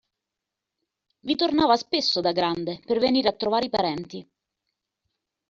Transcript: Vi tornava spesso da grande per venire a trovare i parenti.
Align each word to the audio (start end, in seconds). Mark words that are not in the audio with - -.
Vi 1.19 1.35
tornava 1.35 1.75
spesso 1.75 2.21
da 2.21 2.31
grande 2.31 2.81
per 2.83 2.97
venire 2.97 3.29
a 3.29 3.33
trovare 3.33 3.65
i 3.67 3.69
parenti. 3.69 4.27